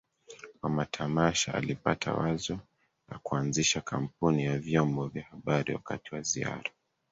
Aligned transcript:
wa 0.61 0.69
matamasha 0.69 1.53
Alipata 1.53 2.13
wazo 2.13 2.59
la 3.11 3.19
kuanzisha 3.19 3.81
kampuni 3.81 4.45
ya 4.45 4.59
vyombo 4.59 5.07
vya 5.07 5.23
habari 5.23 5.73
wakati 5.73 6.15
wa 6.15 6.21
ziara 6.21 6.71